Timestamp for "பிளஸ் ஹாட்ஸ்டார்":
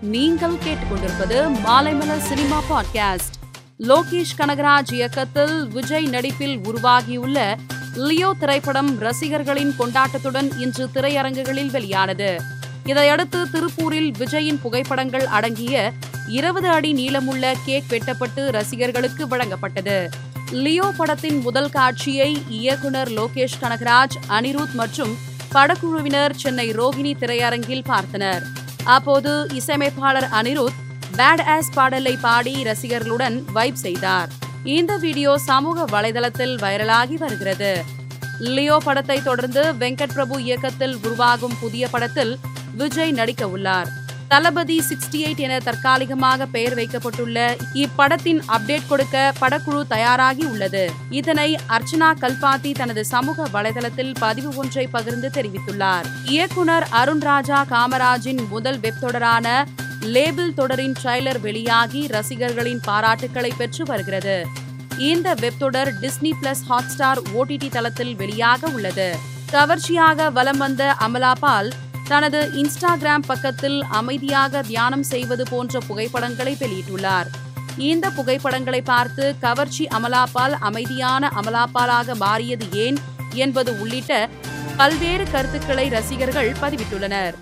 66.42-67.22